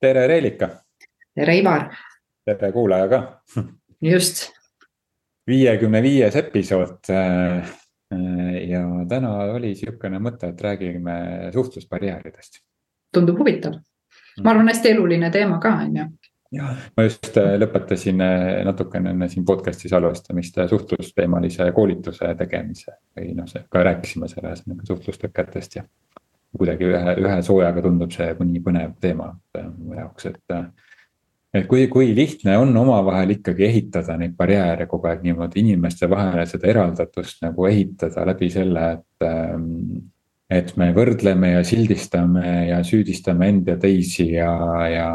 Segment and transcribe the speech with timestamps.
[0.00, 0.68] tere, Reelika.
[1.34, 1.90] tere, Ivar.
[2.44, 3.20] tere, kuulaja ka.
[4.12, 4.48] just.
[5.46, 7.10] viiekümne viies episood.
[7.10, 7.76] Äh,
[8.68, 11.14] ja täna oli sihukene mõte, et räägime
[11.52, 12.62] suhtlusbarjääridest.
[13.14, 13.76] tundub huvitav.
[14.44, 16.08] ma arvan, hästi eluline teema ka, on ju
[16.52, 23.34] jah, ma just äh, lõpetasin äh, natukene enne siin podcast'i salvestamist suhtlusteemalise koolituse tegemise või
[23.36, 25.84] noh, ka rääkisime selles nagu suhtlustõketest ja
[26.56, 29.32] kuidagi ühe, ühe soojaga tundub see nii põnev teema
[29.78, 30.60] mu jaoks, et.
[31.54, 36.46] et kui, kui lihtne on omavahel ikkagi ehitada neid barjääre kogu aeg niimoodi inimeste vahele
[36.50, 39.28] seda eraldatust nagu ehitada läbi selle, et.
[40.50, 44.50] et me võrdleme ja sildistame ja süüdistame end ja teisi ja,
[44.90, 45.10] ja,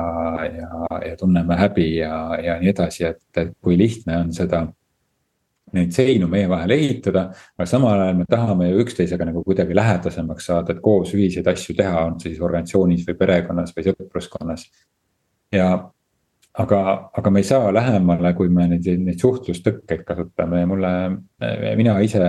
[0.48, 0.70] ja,
[1.10, 4.64] ja tunneme häbi ja, ja nii edasi, et, et kui lihtne on seda
[5.76, 7.28] neid seinu meie vahel ehitada.
[7.58, 11.76] aga samal ajal me tahame ju üksteisega nagu kuidagi lähedasemaks saada, et koos ühiseid asju
[11.78, 14.66] teha, on see siis organisatsioonis või perekonnas või sõpruskonnas.
[15.54, 15.70] ja
[16.64, 16.80] aga,
[17.14, 20.96] aga me ei saa lähemale, kui me neid, neid suhtlustõkkeid kasutame ja mulle,
[21.78, 22.24] mina ise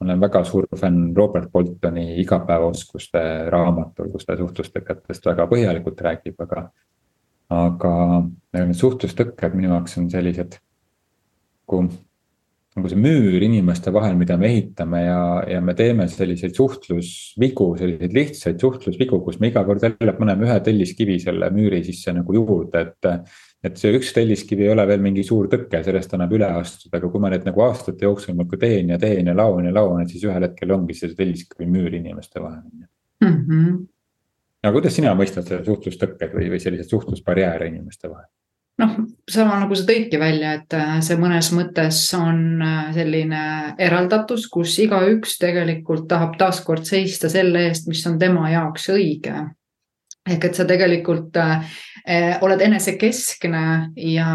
[0.00, 3.20] olen väga suur fänn Robert Boltoni igapäevaoskuste
[3.52, 6.68] raamatul, kus ta suhtlustõketest väga põhjalikult räägib, aga.
[7.56, 7.92] aga
[8.58, 10.58] need suhtlustõkked minu jaoks on sellised,
[11.66, 11.86] kui
[12.76, 18.16] nagu see müür inimeste vahel, mida me ehitame ja, ja me teeme selliseid suhtlusvigu, selliseid
[18.16, 22.84] lihtsaid suhtlusvigu, kus me iga kord jälle paneme ühe telliskivi selle müüri sisse nagu juurde,
[22.84, 23.34] et.
[23.66, 27.08] et see üks telliskivi ei ole veel mingi suur tõke, sellest annab üle astuda, aga
[27.10, 30.12] kui ma neid nagu aastate jooksul nagu teen ja teen ja laon ja laon, et
[30.12, 32.60] siis ühel hetkel ongi see telliskivi müür inimeste vahel
[33.24, 33.32] mm.
[33.48, 33.80] -hmm.
[34.62, 38.28] aga kuidas sina mõistad seda suhtlustõkked või, või selliseid suhtlusbarjääre inimeste vahel?
[38.82, 38.96] Noh,
[39.30, 43.42] sama nagu sa tõidki välja, et äh, see mõnes mõttes on äh, selline
[43.82, 49.46] eraldatus, kus igaüks tegelikult tahab taaskord seista selle eest, mis on tema jaoks õige.
[50.26, 51.62] ehk et sa tegelikult äh,
[52.40, 53.62] oled enesekeskne
[53.98, 54.26] ja,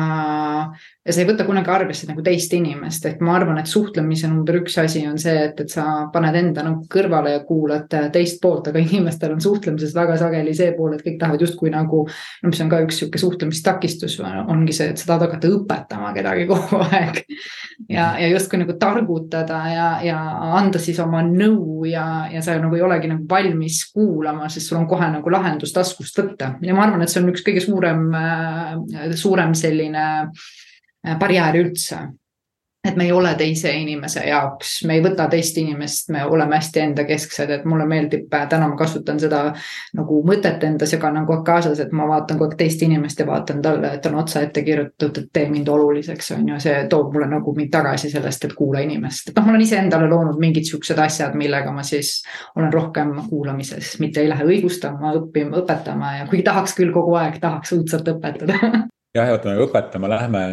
[1.06, 4.58] ja sa ei võta kunagi arvesse nagu teist inimest, ehk ma arvan, et suhtlemise number
[4.60, 8.68] üks asi on see, et, et sa paned enda nagu kõrvale ja kuulad teist poolt,
[8.68, 12.04] aga inimestel on suhtlemises väga sageli see pool, et kõik tahavad justkui nagu.
[12.44, 16.50] no mis on ka üks sihuke suhtlemistakistus, ongi see, et sa tahad hakata õpetama kedagi
[16.52, 17.24] kogu aeg.
[17.92, 20.18] Ja, ja justkui nagu targutada ja, ja
[20.58, 24.80] anda siis oma nõu ja, ja sa nagu ei olegi nagu valmis kuulama, sest sul
[24.82, 28.08] on kohe nagu lahendus taskust võtta ja ma arvan, et see on üks kõige suurem,
[28.18, 32.06] äh, suurem selline äh, barjäär üldse.
[32.84, 36.82] Et me ei ole teise inimese jaoks, me ei võta teist inimest, me oleme hästi
[36.82, 39.42] endakesksed, et mulle meeldib, äh, täna ma kasutan seda
[39.98, 43.22] nagu mõtet endas ja kannan kogu aeg kaasas, et ma vaatan kogu aeg teist inimest
[43.22, 46.80] ja vaatan talle, et on otsa ette kirjutatud, et tee mind oluliseks, on ju, see
[46.90, 50.40] toob mulle nagu mind tagasi sellest, et kuula inimest, et noh, ma olen iseendale loonud
[50.42, 52.16] mingid siuksed asjad, millega ma siis
[52.56, 57.38] olen rohkem kuulamises, mitte ei lähe õigustama, õppima, õpetama ja kuigi tahaks küll kogu aeg,
[57.44, 58.58] tahaks õudselt õpetada
[59.16, 60.44] jah, ja oota, õpetama lähme,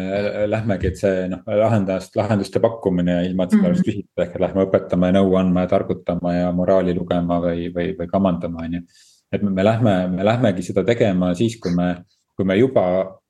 [0.51, 4.01] lähmegi, et see noh, lahendust, lahenduste pakkumine ilma, et seda oleks mm -hmm.
[4.01, 8.11] küsitud, ehk lähme õpetama ja nõu andma ja targutama ja moraali lugema või, või, või
[8.11, 8.81] kamandama, on ju.
[9.31, 12.03] et me lähme, me lähmegi seda tegema siis, kui me,
[12.35, 12.85] kui me juba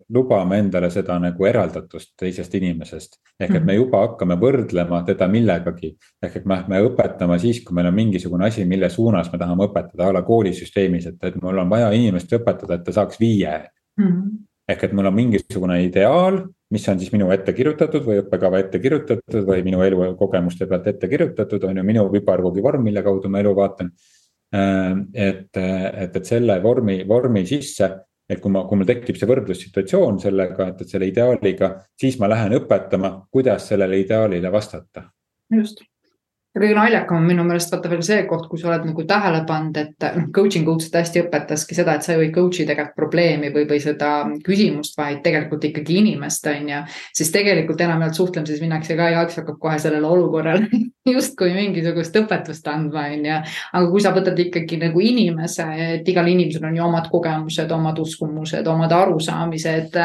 [0.10, 3.20] lubame endale seda nagu eraldatust teisest inimesest.
[3.40, 3.82] ehk et me mhm.
[3.82, 5.96] juba hakkame võrdlema teda millegagi.
[6.24, 9.68] ehk et me, me õpetame siis, kui meil on mingisugune asi, mille suunas me tahame
[9.68, 13.70] õpetada a la koolisüsteemis, et, et mul on vaja inimest õpetada, et ta saaks viie
[13.98, 14.06] mm.
[14.06, 16.44] -hmm ehk et mul on mingisugune ideaal,
[16.74, 21.10] mis on siis minu ette kirjutatud või õppekava ette kirjutatud või minu elukogemuste pealt ette
[21.10, 23.92] kirjutatud, on ju minu viparkogi vorm, mille kaudu ma elu vaatan.
[24.56, 24.94] Äh,
[25.30, 27.90] et, et, et selle vormi, vormi sisse,
[28.30, 32.30] et kui ma, kui mul tekib see võrdlussituatsioon sellega, et, et selle ideaaliga, siis ma
[32.30, 35.10] lähen õpetama, kuidas sellele ideaalile vastata.
[35.50, 35.89] just
[36.60, 39.78] kõige naljakam on minu meelest vaata veel see koht, kui sa oled nagu tähele pannud,
[39.80, 43.52] et noh, coaching coach seda hästi õpetaski seda, et sa ju ei coach'i tegelikult probleemi
[43.54, 44.12] või, või seda
[44.46, 46.84] küsimust, vaid tegelikult ikkagi inimest, on ju.
[47.16, 50.68] siis tegelikult enamjaolt suhtlemises minnakse ka ja hakkab kohe sellele olukorrale
[51.14, 53.40] justkui mingisugust õpetust andma, on ju.
[53.80, 55.66] aga kui sa võtad ikkagi nagu inimese,
[56.00, 59.98] et igal inimesel on ju omad kogemused, omad uskumused, omad arusaamised,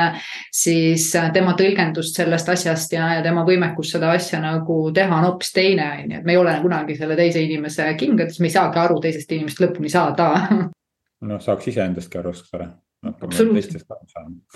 [0.54, 5.52] siis tema tõlgendust sellest asjast ja, ja tema võimekus seda asja nagu teha on hoopis
[5.54, 8.82] teine, on ju, et me ei ole kunagi selle teise inimese kingades, me ei saagi
[8.84, 10.30] aru teisest inimesest lõpuni saada.
[11.28, 12.70] noh, saaks iseendastki aru, eks ole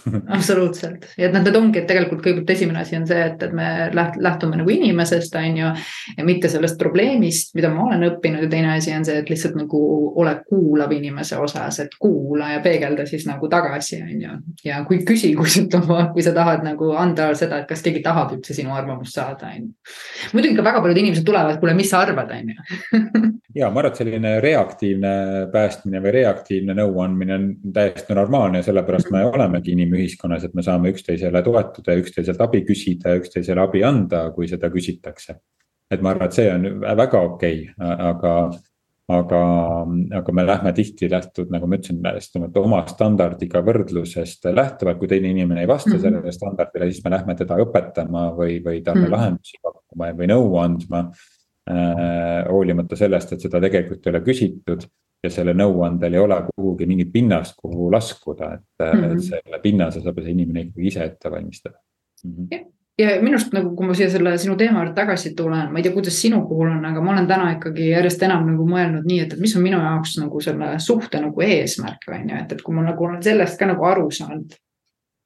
[0.36, 3.54] absoluutselt ja et noh, need ongi, et tegelikult kõigepealt esimene asi on see, et, et
[3.56, 5.72] me läht, lähtume nagu inimesest, on ju.
[6.16, 9.58] ja mitte sellest probleemist, mida ma olen õppinud ja teine asi on see, et lihtsalt
[9.58, 9.80] nagu
[10.20, 14.36] ole kuulav inimese osas, et kuula ja peegelda siis nagu tagasi, on ju.
[14.64, 18.56] ja kui küsi kustutama, kui sa tahad nagu anda seda, et kas keegi tahab üldse
[18.56, 19.92] sinu arvamust saada, on ju.
[20.36, 22.58] muidugi ka väga paljud inimesed tulevad, kuule, mis sa arvad, on ju.
[23.58, 25.12] ja ma arvan, et selline reaktiivne
[25.52, 30.92] päästmine või reaktiivne nõuandmine on täiesti normaalne ja sellepärast me olemegi inimühiskonnas, et me saame
[30.94, 35.38] üksteisele toetuda ja üksteiselt abi küsida ja üksteisele abi anda, kui seda küsitakse.
[35.90, 38.32] et ma arvan, et see on väga okei okay,, aga,
[39.08, 39.38] aga,
[40.18, 45.64] aga me lähme tihti lähtud, nagu ma ütlesin, oma standardiga võrdlusest lähtuvalt, kui teine inimene
[45.64, 46.02] ei vasta -hmm.
[46.02, 50.56] sellele standardile, siis me lähme teda õpetama või, või talle mm lahendusi pakkuma või nõu
[50.60, 51.08] andma
[52.48, 54.86] hoolimata sellest, et seda tegelikult ei ole küsitud
[55.24, 59.20] ja selle nõuandel ei ole kuhugi mingit pinnast, kuhu laskuda, et mm, -hmm.
[59.28, 61.78] selle pinnase saab see inimene ikkagi ise ette valmistada
[62.24, 62.34] mm.
[62.34, 62.66] -hmm
[62.98, 65.86] ja minu arust nagu, kui ma siia selle sinu teema juurde tagasi tulen, ma ei
[65.86, 69.20] tea, kuidas sinu puhul on, aga ma olen täna ikkagi järjest enam nagu mõelnud nii,
[69.24, 72.64] et, et mis on minu jaoks nagu selle suhte nagu eesmärk on ju, et, et
[72.64, 74.56] kui ma nagu olen sellest ka nagu aru saanud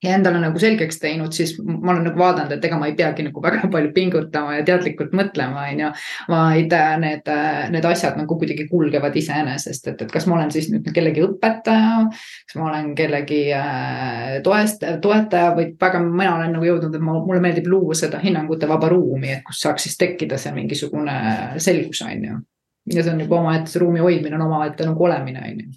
[0.03, 3.23] ja endale nagu selgeks teinud, siis ma olen nagu vaadanud, et ega ma ei peagi
[3.27, 5.91] nagu väga palju pingutama ja teadlikult mõtlema, on ju.
[6.33, 10.51] vaid äh, need, äh, need asjad nagu kuidagi kulgevad iseenesest, et, et kas ma olen
[10.55, 12.09] siis nüüd kellegi õpetaja.
[12.49, 17.19] kas ma olen kellegi äh, toest, toetaja või väga, mina olen nagu jõudnud, et ma,
[17.23, 21.17] mulle meeldib luua seda hinnangute vaba ruumi, et kus saaks siis tekkida see mingisugune
[21.63, 22.43] selgus, on ju.
[22.91, 25.75] ja see on juba omaette, see ruumi hoidmine on omaette nagu olemine, on ju.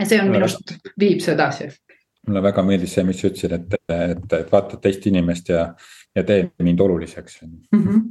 [0.00, 1.70] ja see on minu arust, viib seda edasi
[2.26, 5.66] mulle väga meeldis see, mis sa ütlesid, et, et, et vaata teist inimest ja,
[6.16, 7.58] ja tee mind oluliseks mm.
[7.72, 8.02] -hmm.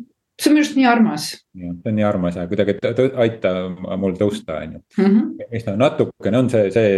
[0.42, 1.28] see on minu arust nii armas.
[1.32, 2.78] see on nii armas ja kuidagi
[3.26, 3.54] aita
[3.98, 4.82] mul tõusta, on ju.
[5.04, 5.22] Mhm.
[5.52, 6.90] mis no natukene on see, see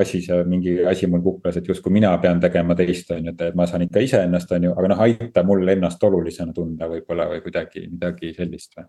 [0.00, 3.54] asi, see mingi asi mul kuklas, et justkui mina pean tegema teist, on ju, et
[3.54, 7.40] ma saan ikka iseennast, on ju, aga noh, aita mul ennast olulisena tunda võib-olla või
[7.46, 8.88] kuidagi midagi sellist või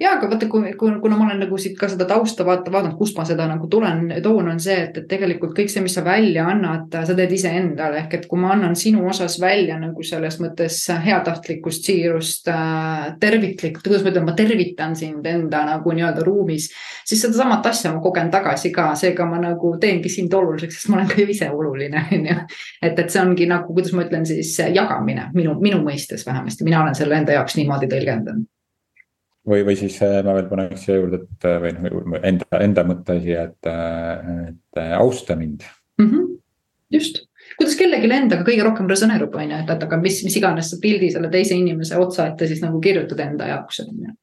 [0.00, 3.16] ja, aga vaata, kui, kuna ma olen nagu siit ka seda tausta vaata, vaadanud, kust
[3.18, 6.46] ma seda nagu tulen, toon, on see, et, et tegelikult kõik see, mis sa välja
[6.48, 8.04] annad, sa teed iseendale.
[8.04, 13.84] Ehk et kui ma annan sinu osas välja nagu selles mõttes heatahtlikkust, siirust äh,, terviklikult,
[13.84, 16.70] kuidas ma ütlen, ma tervitan sind enda nagu nii-öelda ruumis,
[17.08, 21.00] siis sedasamat asja ma kogen tagasi ka, seega ma nagu teengi sind oluliseks, sest ma
[21.00, 22.38] olen ka ju ise oluline, on ju.
[22.82, 26.84] et, et see ongi nagu, kuidas ma ütlen siis jagamine minu, minu mõistes vähemasti, mina
[26.84, 28.46] olen selle enda jaoks niimoodi tõlgendanud
[29.46, 32.84] või, või siis äh, ma veel paneks siia juurde, et äh, või noh, enda, enda
[32.88, 35.64] mõtte siia, et, äh, et austa mind
[36.00, 36.06] mm.
[36.10, 36.38] -hmm.
[36.94, 37.24] just,
[37.56, 40.80] kuidas kellelegi endaga kõige rohkem resoneerub, on ju, et, et aga mis, mis iganes sa
[40.82, 44.16] pildi selle teise inimese otsa ette siis nagu kirjutad enda jaoks, on ju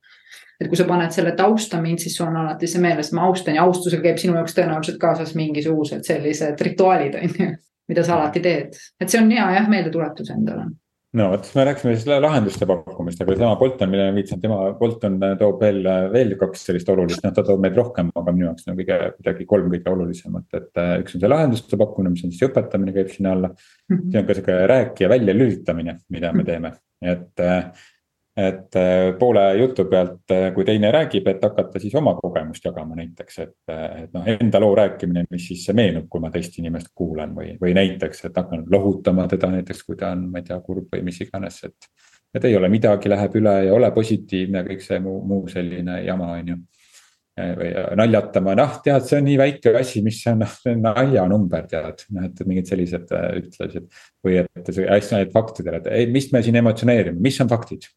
[0.56, 3.26] et kui sa paned selle, et austa mind, siis sul on alati see meeles, ma
[3.28, 7.50] austan ja austusega käib sinu jaoks tõenäoliselt kaasas mingisugused sellised rituaalid, on ju,
[7.92, 8.78] mida sa alati teed.
[9.02, 10.70] et see on hea jah, meeldetuletus endale
[11.16, 15.18] no vot, me rääkisime siis lahenduste pakkumist, aga seesama Bolton, millele ma viitasin, tema, Bolton
[15.40, 15.82] toob veel,
[16.14, 19.48] veel kaks sellist olulist, noh, ta toob meid rohkem, aga minu jaoks on kõige, kuidagi
[19.50, 23.12] kolm kõige olulisemat, et äh, üks on see lahenduste pakkumine, mis on siis õpetamine, käib
[23.14, 23.52] sinna alla.
[23.92, 24.08] Mhm.
[24.12, 26.74] see on ka sihuke rääkija väljalülitamine, mida me teeme,
[27.16, 27.86] et äh,
[28.38, 32.98] et äh, poole jutu pealt, äh, kui teine räägib, et hakata siis oma kogemust jagama
[32.98, 36.92] näiteks, et, äh, et noh, enda loo rääkimine, mis siis meenub, kui ma teist inimest
[36.96, 40.60] kuulan või, või näiteks, et hakkan lohutama teda näiteks, kui ta on, ma ei tea,
[40.68, 41.90] kurb või mis iganes, et.
[42.36, 46.34] et ei ole midagi, läheb üle ja ole positiivne, kõik see muu, muu selline jama,
[46.36, 46.62] on ju.
[47.36, 52.28] või naljatama, noh, tead, see on nii väike asi, mis noh, on naljanumber, tead, noh,
[52.28, 53.88] et mingid sellised ütlused.
[54.24, 57.88] või et hästi need faktidele, et ei, mis me siin emotsioneerime, mis on faktid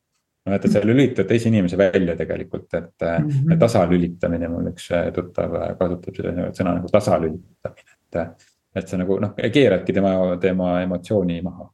[0.48, 3.58] noh, et, sa lülitad teise inimese välja tegelikult, et mm -hmm.
[3.58, 8.46] tasalülitamine, mul üks äh, tuttav äh, kasutab seda sõna nagu tasalülitamine, et.
[8.76, 11.70] et sa nagu noh, keeradki tema, tema emotsiooni maha.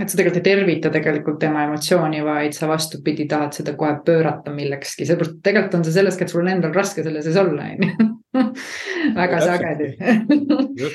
[0.00, 4.52] et sa tegelikult ei tervita tegelikult tema emotsiooni, vaid sa vastupidi tahad seda kohe pöörata
[4.52, 7.82] millekski, seepärast tegelikult on see sellest, et sul on endal raske selle sees olla, on
[7.82, 8.08] ju.
[9.20, 9.96] väga sageli.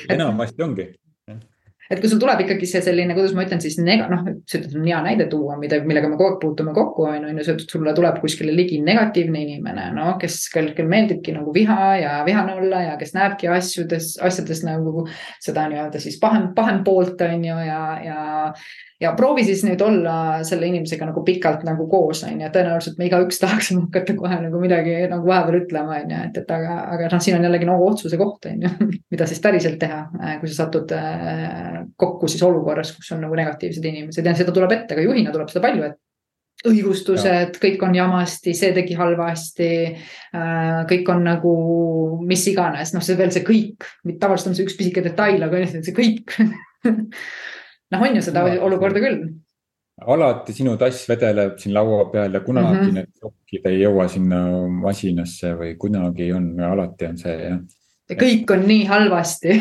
[0.08, 0.88] enamasti ongi
[1.90, 4.98] et kui sul tuleb ikkagi see selline, kuidas ma ütlen siis noh, see on hea
[5.04, 7.74] näide tuua, mida, millega me kogu aeg puutume kokku, on ju, on ju, see, et
[7.74, 12.58] sulle tuleb kuskile ligi negatiivne inimene, no kes, kel, kel meeldibki nagu viha ja vihane
[12.60, 15.06] olla ja kes näebki asjades, asjades nagu
[15.44, 18.20] seda nii-öelda siis pahem, pahem poolt, on ju, ja, ja
[19.00, 20.14] ja proovi siis nüüd olla
[20.46, 24.62] selle inimesega nagu pikalt nagu koos, on ju, tõenäoliselt me igaüks tahaksime hakata kohe nagu
[24.62, 27.86] midagi nagu vahepeal ütlema, on ju, et, et aga, aga noh, siin on jällegi nagu
[27.86, 28.72] otsuse koht, on ju,
[29.14, 30.02] mida siis päriselt teha,
[30.42, 34.26] kui sa satud äh, kokku siis olukorras, kus on nagu negatiivsed inimesed.
[34.26, 36.02] Ja seda tuleb ette, ka juhina tuleb seda palju ette
[36.66, 39.68] õigustused, kõik on jamasti, see tegi halvasti.
[40.34, 41.52] Äh, kõik on nagu
[42.26, 43.86] mis iganes, noh, see veel see kõik,
[44.18, 46.34] tavaliselt on see üks pisike detail, aga see kõik
[47.94, 49.24] noh, on ju seda no, olukorda küll.
[49.98, 52.94] alati sinu tass vedeleb siin laua peal ja kunagi mm -hmm.
[52.94, 57.58] need sokid ei jõua sinna masinasse või kunagi on, alati on see jah.
[58.10, 59.56] ja kõik on nii halvasti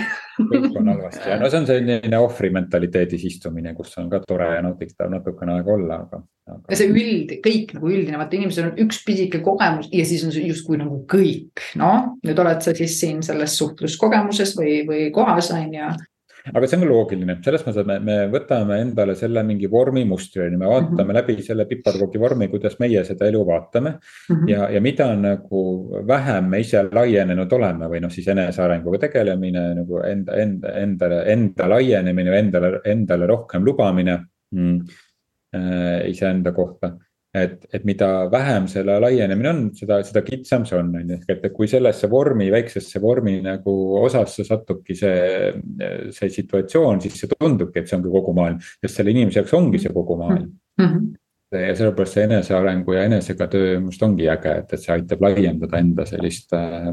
[0.53, 4.51] kõik on halvasti ja no see on selline ohvri mentaliteedis istumine, kus on ka tore
[4.55, 6.61] ja nauditav natukene aega olla, aga, aga....
[6.69, 10.35] ja see üld, kõik nagu üldine, vaata inimesel on üks pisike kogemus ja siis on
[10.35, 12.13] see justkui nagu kõik, noh.
[12.21, 15.89] nüüd oled sa siis siin selles suhtluskogemuses või, või kohas on ju
[16.53, 20.03] aga see on ka loogiline, selles mõttes, et me, me võtame endale selle mingi vormi
[20.07, 21.17] mustri, on ju, me vaatame mm -hmm.
[21.19, 24.35] läbi selle piparkoogi vormi, kuidas meie seda elu vaatame mm.
[24.35, 24.49] -hmm.
[24.49, 25.63] ja, ja mida nagu
[26.07, 31.69] vähem me ise laienenud oleme või noh, siis enesearenguga tegelemine nagu enda, enda, endale, enda
[31.69, 34.19] laienemine või endale, endale rohkem lubamine
[34.51, 34.79] mm,
[35.55, 36.97] äh, iseenda kohta
[37.35, 41.45] et, et mida vähem selle laienemine on, seda, seda kitsam see on, on ju, ehk
[41.49, 45.53] et kui sellesse vormi, väiksesse vormi nagu osasse satubki see,
[46.15, 49.83] see situatsioon, siis see tundubki, et see ongi kogu maailm, sest selle inimese jaoks ongi
[49.83, 50.51] see kogu maailm.
[50.81, 50.91] Mm.
[50.91, 51.15] -hmm
[51.51, 55.79] ja sellepärast see enesearengu ja enesega töö arust ongi äge, et, et see aitab laiendada
[55.79, 56.89] enda sellist äh,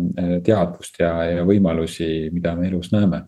[0.46, 3.24] teadvust ja, ja võimalusi, mida me elus näeme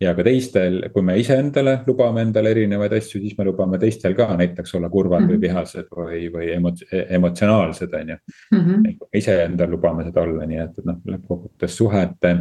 [0.00, 4.28] ja ka teistel, kui me iseendale lubame endale erinevaid asju, siis me lubame teistel ka
[4.36, 5.30] näiteks olla kurvad mm -hmm.
[5.30, 5.44] või mhm.
[5.46, 6.84] vihased või, või emot-,
[7.18, 8.18] emotsionaalsed, on ju.
[8.52, 8.84] Mhm.
[9.14, 12.36] iseendal lubame seda olla, nii et, et noh, lõppkokkuvõttes suhete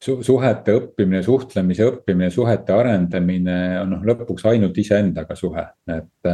[0.00, 0.22] su,.
[0.22, 6.32] suhete õppimine, suhtlemise õppimine, suhete arendamine on noh, lõpuks ainult iseendaga suhe, et.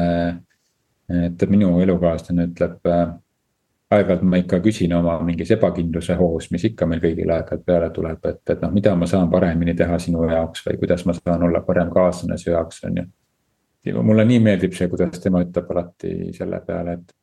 [1.11, 2.87] et minu elukaaslane ütleb
[3.91, 8.27] aeg-ajalt ma ikka küsin oma mingis ebakindluse hoos, mis ikka meil kõigil aeg-ajalt peale tuleb,
[8.31, 11.63] et, et noh, mida ma saan paremini teha sinu jaoks või kuidas ma saan olla
[11.67, 14.03] parem kaaslane su jaoks, on ju.
[14.07, 17.17] mulle nii meeldib see, kuidas tema ütleb alati selle peale, et.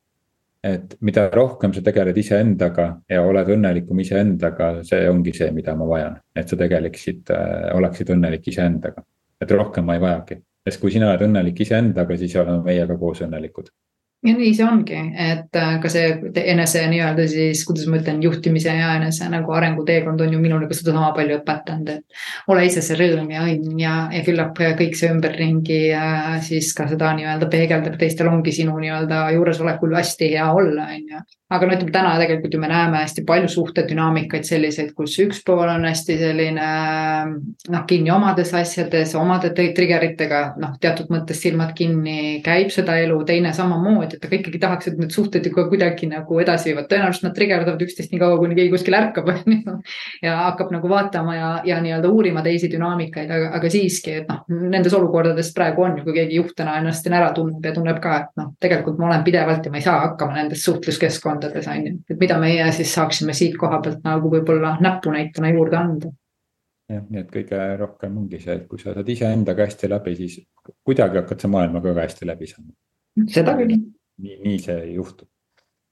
[0.67, 5.87] et mida rohkem sa tegeled iseendaga ja oled õnnelikum iseendaga, see ongi see, mida ma
[5.87, 6.19] vajan.
[6.35, 9.07] et sa tegeliksid äh,, oleksid õnnelik iseendaga,
[9.39, 10.41] et rohkem ma ei vajagi.
[10.67, 13.71] sest kui sina oled õnnelik iseendaga, siis oleme meiega koos õnnelikud
[14.25, 16.07] ja nii see ongi, et äh, ka see
[16.53, 20.77] enese nii-öelda siis, kuidas ma ütlen, juhtimise ja enese nagu arenguteekond on ju minule ka
[20.77, 25.11] sedasama palju õpetanud, et ole ise see rõõm ja õnn ja, ja küllap kõik see
[25.13, 30.89] ümberringi äh, siis ka seda nii-öelda peegeldab, teistel ongi sinu nii-öelda juuresolekul hästi hea olla,
[30.97, 35.13] on ju aga no ütleme täna tegelikult ju me näeme hästi palju suhtedünaamikaid selliseid, kus
[35.23, 36.65] üks pool on hästi selline
[37.71, 43.21] noh, kinni omades asjades, omade trigger itega, noh, teatud mõttes silmad kinni, käib seda elu,
[43.29, 47.29] teine samamoodi, et aga ikkagi tahaks, et need suhted ikka kuidagi nagu edasi viivad, tõenäoliselt
[47.29, 49.77] nad trigerdavad üksteist nii kaua, kuni keegi kuskil ärkab, on ju.
[50.27, 54.43] ja hakkab nagu vaatama ja, ja nii-öelda uurima teisi dünaamikaid, aga, aga siiski, et noh,
[54.67, 58.03] nendes olukordades praegu on ju, kui keegi juht täna ennast siin ära tunneb ja tunneb
[58.03, 61.67] ka, et noh, tegelikult ma olen pidevalt ja ma ei saa hakkama nendes suhtluskeskkonnas valdkondades
[61.67, 66.11] on ju, et mida meie siis saaksime siit koha pealt nagu võib-olla näpunäitena juurde anda.
[66.89, 70.39] jah, nii et kõige rohkem ongi see, et kui sa saad iseendaga hästi läbi, siis
[70.87, 72.71] kuidagi hakkad sa maailmaga ka hästi läbi saama.
[73.33, 73.75] seda küll.
[74.21, 75.27] nii, nii see juhtub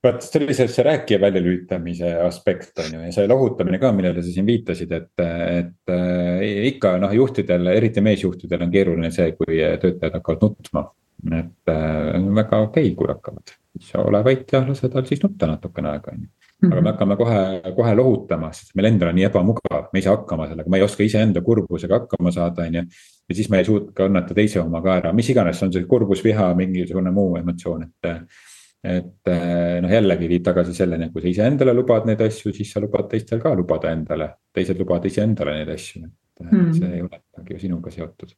[0.06, 4.22] vaat see oli see, see rääkija väljalülitamise aspekt on ju ja see lohutamine ka, millele
[4.22, 9.58] sa siin viitasid, et, et äh, ikka noh, juhtidel, eriti meesjuhtidel on keeruline see, kui
[9.82, 10.86] töötajad hakkavad nutma.
[11.32, 15.48] Et äh, väga okei okay,, kui hakkavad siis ole vait ja lase tal siis nutta
[15.50, 16.32] natukene aega, on ju.
[16.66, 16.88] aga me mhm.
[16.88, 20.72] hakkame kohe, kohe lohutama, sest meil endal on nii ebamugav, me ei saa hakkama sellega,
[20.72, 22.84] ma ei oska iseenda kurbusega hakkama saada, on ju.
[23.30, 26.24] ja siis me ei suuda kannata teise oma ka ära, mis iganes, on see kurbus,
[26.26, 28.12] viha, mingisugune muu emotsioon, et.
[28.86, 29.30] et
[29.82, 33.08] noh, jällegi viib tagasi selleni, et kui sa iseendale lubad neid asju, siis sa lubad
[33.10, 36.04] teistel ka lubada endale, teised lubavad iseendale neid asju,
[36.38, 36.74] et mm.
[36.78, 38.36] see ei ole midagi ju sinuga seotud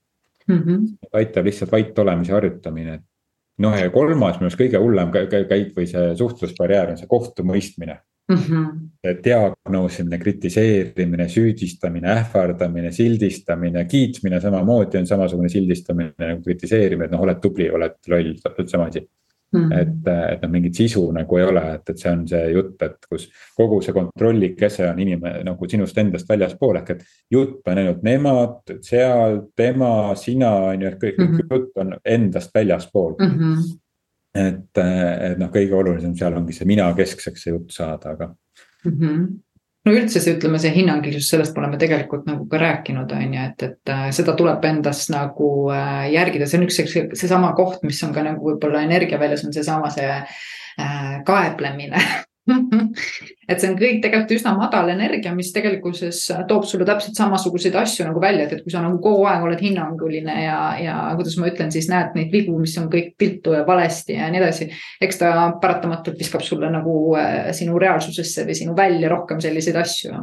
[0.48, 0.58] mm.
[0.58, 0.88] -hmm.
[1.14, 3.00] aitab lihtsalt vait olemise harjutamine,
[3.64, 8.00] noh, ja kolmas minu arust kõige hullem käik või see suhtlusbarjäär on see kohtumõistmine
[8.30, 8.38] mm.
[8.38, 9.20] -hmm.
[9.24, 17.42] diagnoosimine, kritiseerimine, süüdistamine, ähvardamine, sildistamine, kiitmine samamoodi on samasugune sildistamine nagu kritiseerimine, et noh, oled
[17.42, 19.08] tubli, oled loll, täpselt sama asi
[19.56, 19.72] Mm.
[19.72, 23.06] et, et noh, mingit sisu nagu ei ole, et, et see on see jutt, et
[23.08, 27.06] kus kogu see kontrolli kese on inimene nagu sinust endast väljaspool ehk et.
[27.32, 31.56] jutt on ainult nemad, seal, tema, sina on ju, et kõik mm -hmm.
[31.56, 33.40] jutt on endast väljaspool mm.
[33.40, 33.64] -hmm.
[34.36, 34.84] et,
[35.32, 38.34] et noh, kõige olulisem seal ongi see mina keskseks see jutt saada, aga
[38.84, 38.92] mm.
[38.92, 39.28] -hmm
[39.88, 43.48] no üldse see, ütleme, see hinnangilisus, sellest me oleme tegelikult nagu ka rääkinud, on ju,
[43.48, 46.82] et, et äh, seda tuleb endas nagu äh, järgida, see on üks
[47.22, 52.04] seesama koht, mis on ka nagu võib-olla energiaväljas on seesama see äh, kaeblemine
[53.52, 58.08] et see on kõik tegelikult üsna madal energia, mis tegelikkuses toob sulle täpselt samasuguseid asju
[58.08, 61.50] nagu välja, et, et kui sa nagu kogu aeg oled hinnanguline ja, ja kuidas ma
[61.52, 64.70] ütlen, siis näed neid vigu, mis on kõik viltu ja valesti ja nii edasi.
[65.04, 70.14] eks ta paratamatult viskab sulle nagu äh, sinu reaalsusesse või sinu välja rohkem selliseid asju,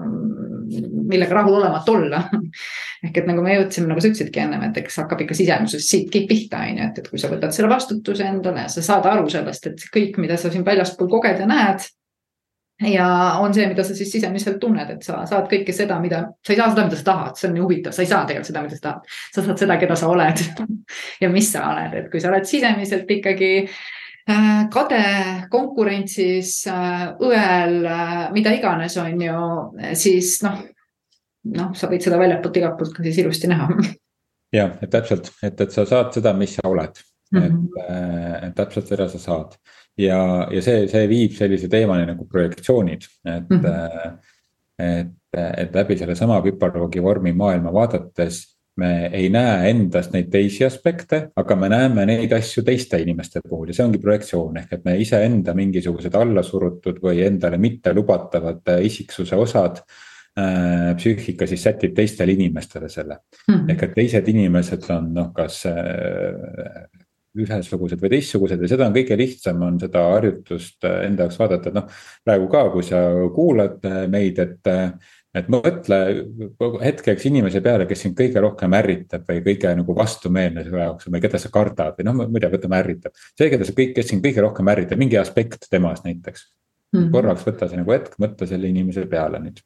[1.05, 2.23] millega rahulolematu olla
[3.05, 6.25] ehk et nagu me jõudsime, nagu sa ütlesidki ennem, et eks hakkab ikka sisemusest siitki
[6.31, 9.29] pihta, on ju, et, et kui sa võtad selle vastutuse endale ja sa saad aru
[9.33, 11.85] sellest, et kõik, mida sa siin väljaspool koged ja näed
[12.83, 16.55] ja on see, mida sa siis sisemiselt tunned, et sa saad kõike seda, mida, sa
[16.55, 18.63] ei saa seda, mida sa tahad, see on nii huvitav, sa ei saa tegelikult seda,
[18.67, 19.19] mida sa tahad.
[19.35, 20.43] sa saad seda, keda sa oled
[21.23, 25.03] ja mis sa oled, et kui sa oled sisemiselt ikkagi äh, kade
[25.55, 29.47] konkurentsis, äh, õel, äh, mida iganes, on ju,
[30.01, 30.59] siis noh,
[31.55, 33.71] noh, sa võid seda väljapoolt igalt poolt ka siis ilusti näha.
[34.59, 36.99] ja, et täpselt, et, et sa saad seda, mis sa oled
[37.31, 37.65] mm, -hmm.
[37.87, 39.59] et, et täpselt seda sa saad
[39.99, 44.19] ja, ja see, see viib sellise teemani nagu projektsioonid, et mm, -hmm.
[44.79, 48.43] et, et läbi sellesama küparloogi vormi maailma vaadates
[48.77, 53.71] me ei näe endast neid teisi aspekte, aga me näeme neid asju teiste inimeste puhul
[53.71, 59.79] ja see ongi projektsioon, ehk et me iseenda mingisugused allasurutud või endale mittelubatavad isiksuse osad
[59.79, 60.91] äh,.
[60.99, 63.71] psüühika siis sätib teistele inimestele selle mm, -hmm.
[63.71, 66.83] ehk et teised inimesed on noh, kas äh,
[67.35, 71.71] ühesugused või teistsugused ja seda on kõige lihtsam, on seda harjutust äh, enda jaoks vaadata,
[71.71, 72.01] et noh.
[72.27, 73.03] praegu ka, kui sa
[73.35, 75.99] kuulad äh, meid, et, äh, et mõtle
[76.85, 81.23] hetkeks inimese peale, kes sind kõige rohkem ärritab või kõige nagu vastumeelne su jaoks või
[81.27, 83.19] keda sa kardad või noh, muide, võtame ärritab.
[83.35, 87.01] see, keda sa kõik, kes sind kõige rohkem ärritab, mingi aspekt temas näiteks mm.
[87.01, 87.13] -hmm.
[87.19, 89.63] korraks võta see nagu hetk, mõtle selle inimese peale nüüd.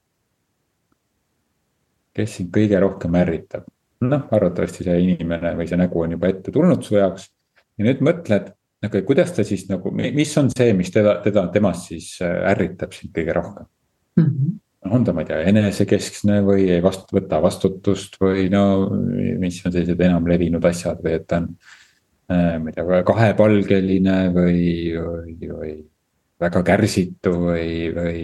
[2.17, 3.69] kes sind kõige rohkem ärritab?
[4.09, 7.29] noh, arvatavasti see inimene või see nägu on juba ette tulnud su jaoks
[7.79, 8.53] ja nüüd mõtled,
[8.85, 12.95] aga kuidas ta siis nagu, mis on see, mis teda, teda, temast siis äh, ärritab
[12.97, 13.69] sind kõige rohkem
[14.19, 14.25] mm?
[14.25, 14.57] -hmm
[14.91, 18.63] on ta, ma ei tea, enesekeskne või ei vastu, võta vastutust või no
[19.41, 21.49] mis on sellised enam levinud asjad või et ta on.
[22.29, 24.61] Äh, ma ei tea, kahepalgeline või,
[24.95, 25.73] või, või
[26.41, 28.23] väga kärsitu või, või.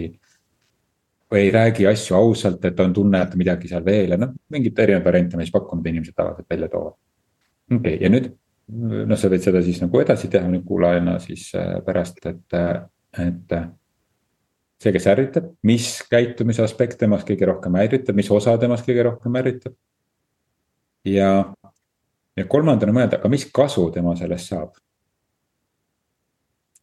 [1.31, 4.79] või ei räägi asju ausalt, et on tunne, et midagi seal veel ja noh, mingeid
[4.79, 6.97] erinevaid variante, mis pakkunud inimesed tavaliselt välja toovad.
[7.71, 8.29] okei okay,, ja nüüd
[8.73, 12.85] noh, sa võid seda siis nagu edasi teha nüüd kuulajana siis äh, pärast, et, äh,
[13.27, 13.57] et.
[14.75, 19.37] See, kes ärritab, mis käitumise aspekt temas kõige rohkem häiritab, mis osa temas kõige rohkem
[19.39, 19.73] ärritab.
[21.07, 21.29] ja,
[22.35, 24.73] ja kolmandana mõelda, aga mis kasu tema sellest saab.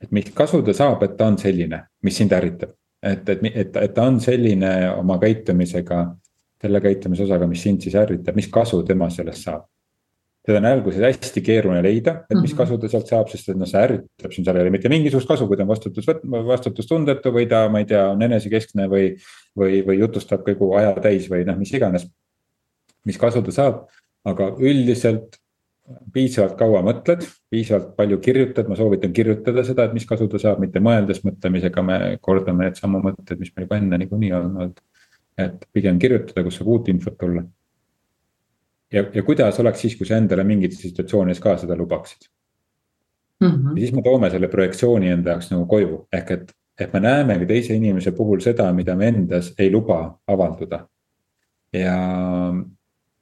[0.00, 2.72] et mis kasu ta saab, et ta on selline, mis sind ärritab,
[3.02, 6.00] et, et, et, et ta on selline oma käitumisega
[6.62, 9.68] selle käitumise osaga, mis sind siis ärritab, mis kasu tema sellest saab
[10.42, 12.58] seda on alguses hästi keeruline leida, et mis mhm.
[12.58, 15.30] kasu ta sealt saab, sest et noh, see ärritab sind, seal ei ole mitte mingisugust
[15.30, 16.08] kasu, kui ta on vastutus,
[16.48, 19.12] vastutustundetu või ta, ma ei tea, on enesekeskne või.
[19.58, 22.08] või, või jutustab kogu aja täis või noh, mis iganes.
[23.04, 23.80] mis kasu ta saab,
[24.24, 25.36] aga üldiselt
[26.14, 30.62] piisavalt kaua mõtled, piisavalt palju kirjutad, ma soovitan kirjutada seda, et mis kasu ta saab,
[30.62, 34.80] mitte mõeldes mõtlemisega me kordame need samu mõtted, mis meil juba enne niikuinii on olnud.
[35.42, 37.42] et pigem kirjutada, kus saab uut infot tulla
[38.92, 42.28] ja, ja kuidas oleks siis, kui sa endale mingites situatsioonides ka seda lubaksid
[43.40, 43.48] mm.
[43.48, 43.76] -hmm.
[43.76, 47.46] ja siis me toome selle projektsiooni enda jaoks nagu koju, ehk et, et me näemegi
[47.46, 50.86] teise inimese puhul seda, mida me endas ei luba avalduda.
[51.72, 51.96] ja,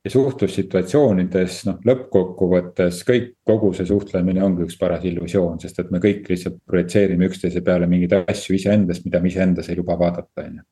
[0.05, 5.99] ja suhtlussituatsioonides noh, lõppkokkuvõttes kõik, kogu see suhtlemine ongi üks paras illusioon, sest et me
[5.99, 10.57] kõik lihtsalt projitseerime üksteise peale mingeid asju iseendast, mida me iseendas ei luba vaadata, on
[10.57, 10.63] ju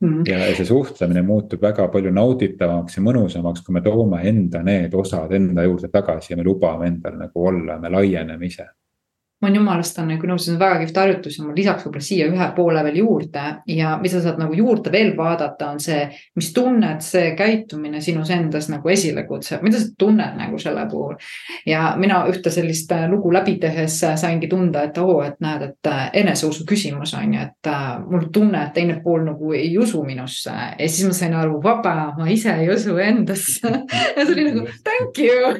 [0.00, 0.22] Mm.
[0.24, 5.32] ja see suhtlemine muutub väga palju nauditavamaks ja mõnusamaks, kui me toome enda need osad
[5.36, 8.64] enda juurde tagasi ja me lubame endal nagu olla, me laieneme ise
[9.40, 12.04] ma olen jumalast on nagu nõus, see on väga kihvt harjutus ja ma lisaks võib-olla
[12.04, 13.44] siia ühe poole veel juurde.
[13.72, 16.02] Ja mis sa saad nagu juurde veel vaadata, on see,
[16.36, 21.16] mis tunned see käitumine sinus endas nagu esile kutsub, mida sa tunned nagu selle puhul.
[21.66, 25.88] ja mina ühte sellist äh, lugu läbi tehes saingi tunda, et oo, et näed, et
[25.88, 30.02] äh, eneseusu küsimus on ju, et äh, mul tunne, et teine pool nagu ei usu
[30.04, 30.52] minusse.
[30.78, 33.72] Ja siis ma sain aru, vaba, ma ise ei usu endasse.
[34.16, 35.50] Ja see oli nagu thank you.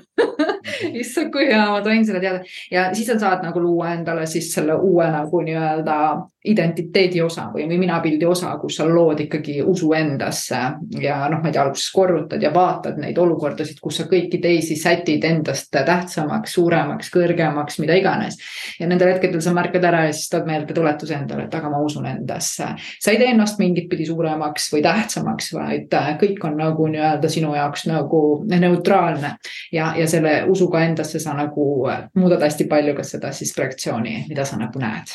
[1.01, 2.41] Issand, kui hea, ma tohin selle teada.
[2.71, 6.01] Ja siis sa saad nagu luua endale siis selle uue nagu nii-öelda
[6.45, 10.57] identiteedi osa või, minapildi osa, kus sa lood ikkagi usu endasse.
[11.01, 14.77] ja noh, ma ei tea, alguses korrutad ja vaatad neid olukordasid, kus sa kõiki teisi
[14.81, 18.39] sätid endast tähtsamaks, suuremaks, kõrgemaks, mida iganes.
[18.81, 22.09] ja nendel hetkedel sa märkad ära ja siis tood meeldetuletuse endale, et aga ma usun
[22.09, 22.71] endasse.
[23.01, 25.93] sa ei tee ennast mingit pidi suuremaks või tähtsamaks, vaid
[26.25, 29.37] kõik on nagu nii-öelda sinu jaoks nagu neutraalne.
[29.73, 34.47] ja, ja selle usuga endasse sa nagu muudad hästi palju ka seda siis reaktsiooni, mida
[34.49, 35.13] sa nagu näed.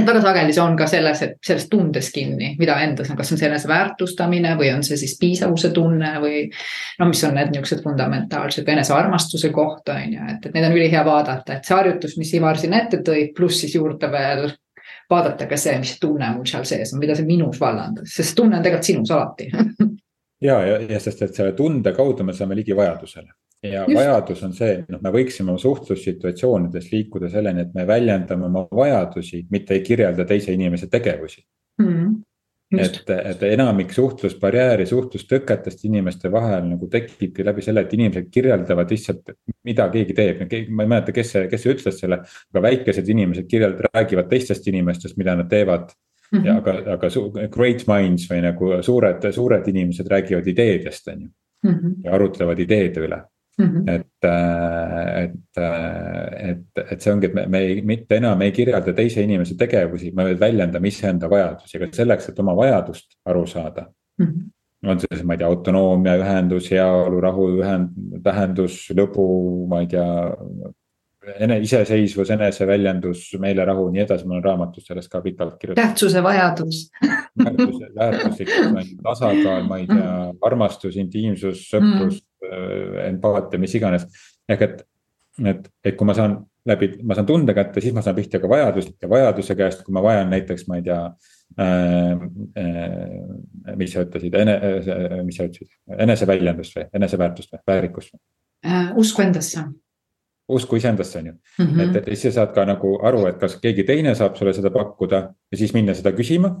[0.00, 3.32] Et väga sageli see on ka selles, et sellest tundes kinni, mida endas on, kas
[3.34, 6.44] on see eneseväärtustamine või on see siis piisavuse tunne või.
[7.00, 11.04] no mis on need niisugused fundamentaalsed enesearmastuse koht on ju, et, et neid on ülihea
[11.04, 14.46] vaadata, et see harjutus, mis Ivar siin ette tõi, pluss siis juurde veel
[15.10, 18.56] vaadata ka see, mis tunne mul seal sees on, mida see minus vallandas, sest tunne
[18.56, 19.50] on tegelikult sinus alati.
[20.40, 23.26] Ja, ja, ja sest, et selle tunde kaudu me saame ligi vajadusele
[23.62, 23.94] ja Just.
[23.94, 29.44] vajadus on see, noh, me võiksime oma suhtlussituatsioonides liikuda selleni, et me väljendame oma vajadusi,
[29.52, 31.42] mitte ei kirjelda teise inimese tegevusi
[31.82, 32.78] mm.
[32.78, 33.00] et,
[33.32, 39.34] et enamik suhtlusbarjääri, suhtlustõketest inimeste vahel nagu tekibki läbi selle, et inimesed kirjeldavad lihtsalt,
[39.68, 40.44] mida keegi teeb.
[40.70, 44.70] ma ei mäleta, kes see, kes see ütles selle, aga väikesed inimesed kirjeldavad, räägivad teistest
[44.72, 45.92] inimestest, mida nad teevad.
[46.30, 46.46] Mm -hmm.
[46.46, 51.74] ja aga, aga great minds või nagu suured, suured inimesed räägivad ideedest, on ju mm.
[51.74, 51.94] -hmm.
[52.04, 53.18] ja arutlevad ideede üle
[53.60, 53.94] Mm -hmm.
[53.94, 58.52] et, äh, et, äh, et, et see ongi, et me, me ei, mitte enam ei
[58.52, 63.86] kirjelda teise inimese tegevusi, me väljendame iseenda vajadusi, aga selleks, et oma vajadust aru saada
[64.18, 64.26] mm.
[64.26, 64.48] -hmm
[64.86, 69.26] on see siis, ma ei tea, autonoomia ühendus, heaolu, rahu ühend-, tähendus, lõbu,
[69.68, 70.06] ma ei tea.
[71.36, 75.82] ene-, iseseisvus, eneseväljendus, meelerahu, nii edasi, ma olen raamatus sellest ka pikalt kirjutanud.
[75.82, 76.78] tähtsuse vajadus
[77.44, 80.16] väärtus, väärtuslikkus, tasakaal, ma ei tea,
[80.48, 84.06] armastus, intiimsus, sõprus mm Äh, empaatia, mis iganes.
[84.50, 84.80] ehk et,
[85.46, 88.48] et, et kui ma saan läbi, ma saan tunde kätte, siis ma saan pihta ka
[88.50, 91.02] vajadust ja vajaduse käest, kui ma vajan näiteks, ma ei tea
[91.60, 92.24] äh,.
[92.58, 98.16] Äh, mis sa ütlesid, ene- äh,, mis sa ütlesid, eneseväljendust või eneseväärtust või väärikust
[98.66, 98.90] äh,?
[98.98, 99.64] usku endasse
[100.50, 101.66] usku iseendasse, on ju mm.
[101.66, 101.80] -hmm.
[101.80, 104.70] et, et siis sa saad ka nagu aru, et kas keegi teine saab sulle seda
[104.74, 106.56] pakkuda ja siis minna seda küsima.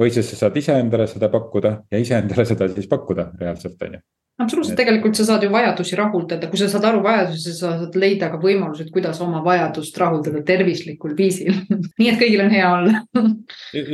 [0.00, 4.00] või siis sa saad iseendale seda pakkuda ja iseendale seda siis pakkuda reaalselt, on ju
[4.44, 8.30] absoluutselt, tegelikult sa saad ju vajadusi rahuldada, kui sa saad aru vajadusest, sa saad leida
[8.32, 11.52] ka võimalused, kuidas oma vajadust rahuldada tervislikul viisil.
[12.00, 13.02] Nii et kõigil on hea olla.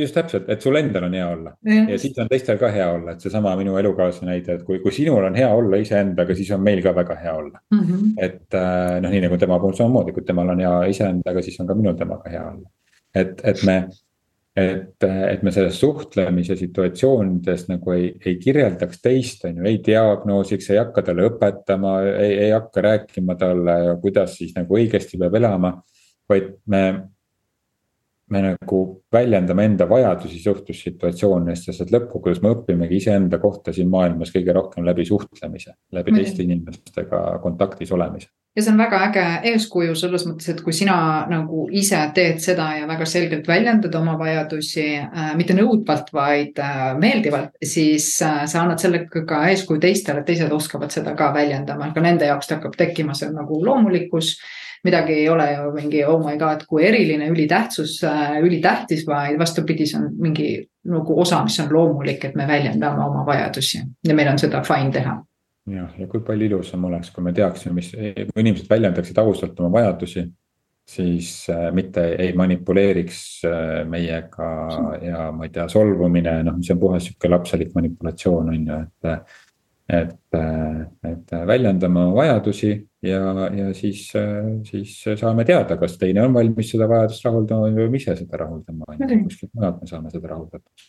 [0.03, 1.53] Just täpselt, et sul endal on hea olla.
[1.67, 4.81] Ja, ja siis on teistel ka hea olla, et seesama minu elukaaslase näide, et kui,
[4.83, 7.61] kui sinul on hea olla iseendaga, siis on meil ka väga hea olla.
[7.73, 7.85] Mm.
[7.85, 8.09] -hmm.
[8.17, 11.67] et äh, noh, nii nagu tema puhul samamoodi, kui temal on hea iseendaga, siis on
[11.67, 12.69] ka minul temaga hea olla.
[13.15, 13.87] et, et me
[14.57, 20.71] et, et me selles suhtlemise situatsioonides nagu ei, ei kirjeldaks teist, on ju, ei diagnoosiks,
[20.73, 25.75] ei hakka talle õpetama, ei, ei hakka rääkima talle, kuidas siis nagu õigesti peab elama.
[26.27, 26.81] vaid me,
[28.33, 28.79] me nagu
[29.13, 34.89] väljendame enda vajadusi suhtlussituatsioonides, sest et lõppkokkuvõttes me õpimegi iseenda kohta siin maailmas kõige rohkem
[34.89, 40.49] läbi suhtlemise, läbi teiste inimestega kontaktis olemise ja see on väga äge eeskuju selles mõttes,
[40.49, 40.97] et kui sina
[41.29, 46.87] nagu ise teed seda ja väga selgelt väljendad oma vajadusi äh,, mitte nõudvalt, vaid äh,
[46.97, 52.01] meeldivalt, siis äh, sa annad sellega ka eeskuju teistele, teised oskavad seda ka väljendama, ka
[52.01, 54.37] nende jaoks hakkab tekkima see nagu loomulikkus.
[54.85, 59.85] Midagi ei ole ju mingi oh my god, kui eriline, ülitähtsus, äh, ülitähtis, vaid vastupidi,
[59.89, 60.49] see on mingi
[60.87, 63.83] nagu osa, mis on loomulik, et me väljendame oma vajadusi.
[64.07, 65.17] Ja meil on seda fine teha
[65.71, 69.79] jah, ja kui palju ilusam oleks, kui me teaksime, mis, kui inimesed väljendaksid ausalt oma
[69.79, 70.27] vajadusi.
[70.87, 74.45] siis äh, mitte ei manipuleeriks äh, meiega
[75.03, 79.35] ja ma ei tea, solvumine, noh, mis on puhas sihuke lapselik manipulatsioon on ju, et.
[79.87, 80.15] et,
[81.07, 82.73] et väljendame oma vajadusi
[83.07, 83.21] ja,
[83.55, 84.01] ja siis,
[84.67, 88.87] siis saame teada, kas teine on valmis seda vajadust rahuldama või me ise seda rahuldama,
[88.91, 90.87] on ju, kuskilt mujalt me saame seda rahuldatud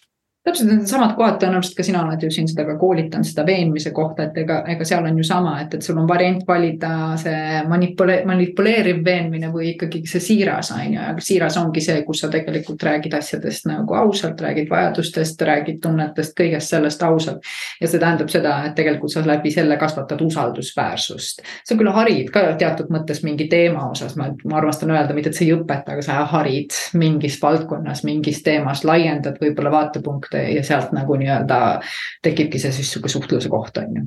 [0.49, 4.29] täpselt needsamad kohad, tõenäoliselt ka sina oled ju siin seda ka koolitanud, seda veenmise kohta,
[4.29, 8.21] et ega, ega seal on ju sama, et, et sul on variant valida see manipule-,
[8.29, 12.83] manipuleeriv veenmine või ikkagi see siiras on ju, aga siiras ongi see, kus sa tegelikult
[12.89, 17.45] räägid asjadest nagu ausalt, räägid vajadustest, räägid tunnetest, kõigest sellest ausalt.
[17.81, 21.45] ja see tähendab seda, et tegelikult sa läbi selle kasvatad usaldusväärsust.
[21.65, 25.39] sa küll harid ka teatud mõttes mingi teema osas, ma, ma armastan öelda, mitte et
[25.39, 30.92] sa ei õpeta, aga sa harid mingis valdkonnas, mingis teemas, laiendad võib-olla vaatepunkte ja sealt
[30.96, 31.81] nagu nii-öelda
[32.22, 34.07] tekibki see siis sihuke suhtluse koht, on ju.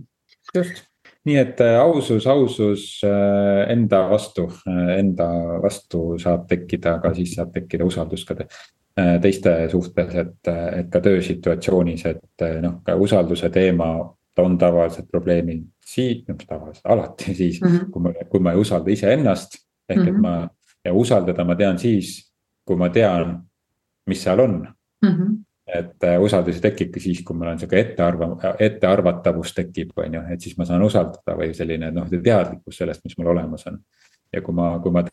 [0.55, 0.83] just,
[1.25, 5.27] nii et äh, ausus, ausus äh, enda vastu, äh, enda
[5.61, 8.37] vastu saab tekkida, aga siis saab tekkida usaldus ka
[9.21, 13.93] teiste suhtes, et, et ka töösituatsioonis, et noh, ka usalduse teema
[14.41, 17.91] on tavaliselt probleemi siit, noh tavaliselt alati siis mm, -hmm.
[17.91, 19.55] kui ma, kui ma ei usalda iseennast.
[19.89, 20.09] ehk mm -hmm.
[20.09, 20.21] et mhm.
[20.21, 20.49] ma
[20.85, 22.31] ja usaldada ma tean siis,
[22.65, 23.41] kui ma tean,
[24.07, 24.67] mis seal on
[25.01, 25.09] mm.
[25.09, 25.40] -hmm
[25.71, 30.43] et äh, usaldus tekibki siis, kui mul on sihuke ettearva-, ettearvatavus tekib, on ju, et
[30.43, 33.79] siis ma saan usaldada või selline noh, teadlikkus sellest, mis mul olemas on.
[34.33, 35.03] ja kui ma, kui ma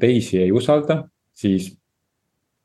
[0.00, 1.02] teisi ei usalda,
[1.34, 1.72] siis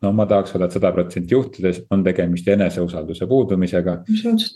[0.04, 3.96] no ma tahaks öelda, et sada protsenti juhtudes on tegemist eneseusalduse puudumisega.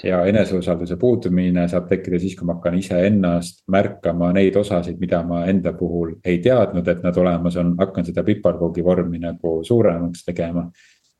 [0.04, 5.46] ja eneseusalduse puudumine saab tekkida siis, kui ma hakkan iseennast märkama neid osasid, mida ma
[5.46, 10.68] enda puhul ei teadnud, et nad olemas on, hakkan seda piparkoogi vormi nagu suuremaks tegema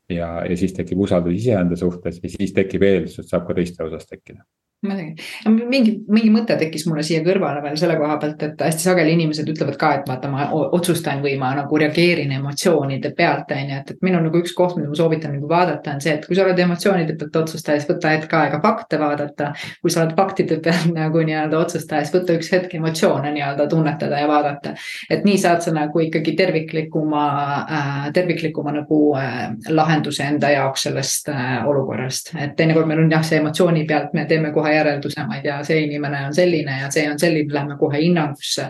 [0.08, 3.84] ja, ja siis tekib usaldus iseenda suhtes ja siis tekib eeldus, et saab ka teiste
[3.84, 4.44] osas tekkida
[4.86, 5.24] muidugi,
[5.66, 9.48] mingi, mingi mõte tekkis mulle siia kõrvale veel selle koha pealt, et hästi sageli inimesed
[9.50, 13.90] ütlevad ka, et vaata, ma otsustan või ma nagu reageerin emotsioonide pealt, on ju, et,
[13.96, 16.44] et minul nagu üks koht, mida ma soovitan nagu vaadata, on see, et kui sa
[16.44, 19.50] oled emotsioonide pealt otsustaja, siis võta hetk aega fakte vaadata.
[19.82, 24.22] kui sa oled faktide pealt nagu nii-öelda otsustaja, siis võta üks hetk emotsioone nii-öelda tunnetada
[24.22, 24.76] ja vaadata.
[25.10, 27.24] et nii saad sa nagu ikkagi terviklikuma
[27.66, 29.42] äh,, terviklikuma nagu äh,
[29.74, 34.28] lahenduse enda jaoks sellest äh, olukorrast, et teinekord meil on jah, see emotsiooni pealt me
[34.30, 37.52] teeme kohe kohe järelduse, ma ei tea, see inimene on selline ja see on selline,
[37.54, 38.68] lähme kohe hinnangusse.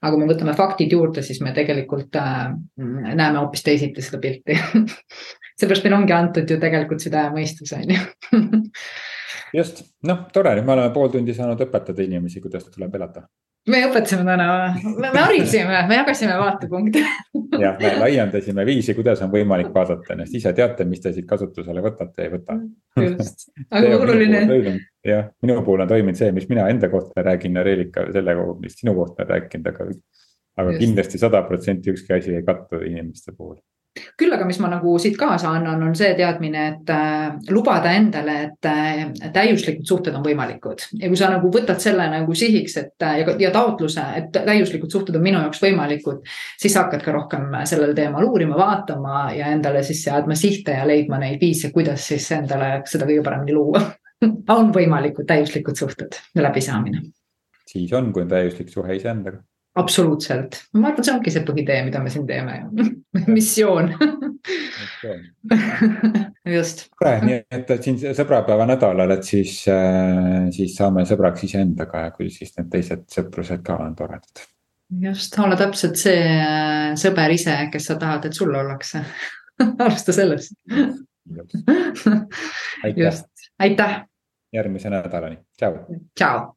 [0.00, 4.56] aga kui me võtame faktid juurde, siis me tegelikult äh, näeme hoopis teisiti seda pilti.
[5.60, 8.00] Seepärast meil ongi antud ju tegelikult süda ja mõistus, on ju.
[9.58, 13.26] Just, noh, tore, me oleme pool tundi saanud õpetada inimesi, kuidas tuleb elada
[13.68, 14.46] me õpetasime täna,
[15.00, 17.02] me harisime, me jagasime vaatepunkte
[17.60, 21.82] jah, me laiendasime viisi, kuidas on võimalik vaadata ennast, ise teate, mis te siit kasutusele
[21.84, 22.56] võtate ja ei võta.
[23.04, 24.62] just, aga oluline.
[25.06, 28.60] jah, minu puhul on toiminud see, mis mina enda kohta räägin ja Reelika selle kohta,
[28.64, 29.90] mis sinu kohta on rääkinud, aga.
[30.60, 30.84] aga just.
[30.84, 33.58] kindlasti sada protsenti ükski asi ei kattu inimeste puhul
[33.90, 38.36] küll aga, mis ma nagu siit kaasa annan, on see teadmine, et äh, lubada endale,
[38.46, 40.84] et äh, täiuslikud suhted on võimalikud.
[41.00, 44.92] Ja kui sa nagu võtad selle nagu sihiks, et äh, ja, ja taotluse, et täiuslikud
[44.92, 46.22] suhted on minu jaoks võimalikud,
[46.60, 51.18] siis hakkad ka rohkem sellel teemal uurima, vaatama ja endale siis seadma sihte ja leidma
[51.22, 53.84] neid viise, kuidas siis endale seda kõige paremini luua.
[54.54, 57.08] On võimalikud täiuslikud suhted ja läbisaamine.
[57.70, 59.40] siis on, kui on täiuslik suhe iseendaga
[59.80, 62.58] absoluutselt, ma arvan, see ongi see põhitee, mida me siin teeme
[63.34, 63.92] missioon
[66.56, 66.86] just.
[67.00, 72.14] tore, nii et, et siin sõbrapäeva nädalal, et siis, äh, siis saame sõbraks iseendaga ja
[72.16, 74.44] küll siis need teised sõprused ka on toredad.
[75.06, 79.04] just, olla täpselt see äh, sõber ise, kes sa tahad, et sulle ollakse
[79.84, 80.56] alusta sellest.
[82.96, 84.00] just, aitäh.
[84.56, 85.84] järgmise nädalani, tšau.
[86.14, 86.50] tšau.